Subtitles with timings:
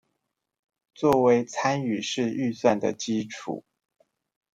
[0.95, 3.61] 作為參與式預算的基礎